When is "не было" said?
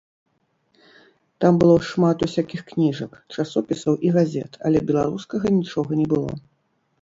6.03-6.31